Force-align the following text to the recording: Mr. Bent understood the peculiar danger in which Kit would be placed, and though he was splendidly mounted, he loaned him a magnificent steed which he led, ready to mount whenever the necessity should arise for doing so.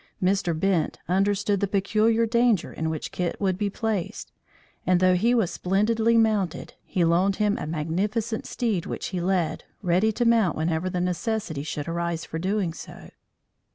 Mr. 0.19 0.59
Bent 0.59 0.97
understood 1.07 1.59
the 1.59 1.67
peculiar 1.67 2.25
danger 2.25 2.73
in 2.73 2.89
which 2.89 3.11
Kit 3.11 3.39
would 3.39 3.55
be 3.55 3.69
placed, 3.69 4.31
and 4.83 4.99
though 4.99 5.13
he 5.13 5.35
was 5.35 5.51
splendidly 5.51 6.17
mounted, 6.17 6.73
he 6.83 7.05
loaned 7.05 7.35
him 7.35 7.55
a 7.59 7.67
magnificent 7.67 8.47
steed 8.47 8.87
which 8.87 9.09
he 9.09 9.21
led, 9.21 9.63
ready 9.83 10.11
to 10.11 10.25
mount 10.25 10.57
whenever 10.57 10.89
the 10.89 10.99
necessity 11.01 11.61
should 11.61 11.87
arise 11.87 12.25
for 12.25 12.39
doing 12.39 12.73
so. 12.73 13.11